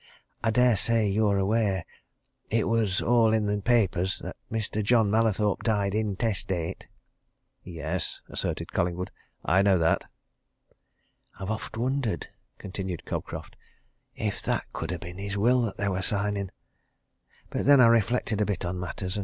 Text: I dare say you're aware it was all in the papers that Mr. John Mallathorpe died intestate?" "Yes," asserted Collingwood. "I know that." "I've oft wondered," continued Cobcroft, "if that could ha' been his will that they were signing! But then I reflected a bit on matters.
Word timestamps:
I 0.43 0.49
dare 0.49 0.77
say 0.77 1.07
you're 1.07 1.37
aware 1.37 1.85
it 2.49 2.67
was 2.67 3.03
all 3.03 3.35
in 3.35 3.45
the 3.45 3.61
papers 3.61 4.17
that 4.23 4.35
Mr. 4.51 4.83
John 4.83 5.11
Mallathorpe 5.11 5.61
died 5.61 5.93
intestate?" 5.93 6.87
"Yes," 7.63 8.19
asserted 8.27 8.73
Collingwood. 8.73 9.11
"I 9.45 9.61
know 9.61 9.77
that." 9.77 10.05
"I've 11.39 11.51
oft 11.51 11.77
wondered," 11.77 12.29
continued 12.57 13.05
Cobcroft, 13.05 13.55
"if 14.15 14.41
that 14.41 14.65
could 14.73 14.89
ha' 14.89 14.99
been 14.99 15.19
his 15.19 15.37
will 15.37 15.61
that 15.61 15.77
they 15.77 15.87
were 15.87 16.01
signing! 16.01 16.49
But 17.51 17.67
then 17.67 17.79
I 17.79 17.85
reflected 17.85 18.41
a 18.41 18.43
bit 18.45 18.65
on 18.65 18.79
matters. 18.79 19.19